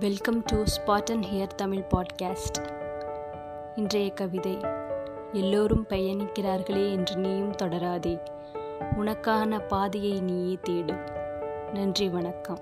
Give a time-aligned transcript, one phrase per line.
[0.00, 2.72] Welcome to spot and hear Tamil podcast
[3.76, 4.58] இன்றைய கவிதை
[5.32, 8.20] எல்லோரும் பயணிக்கிறார்களே என்று நீயும் தொடராதே.
[8.96, 11.10] உனக்கான பாதையை நீயே தேடு.
[11.72, 12.58] நன்றி வணக்கம்.